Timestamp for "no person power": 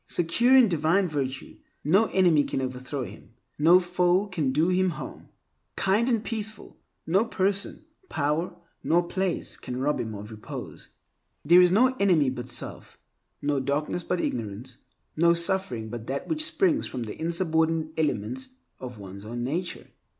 7.05-8.55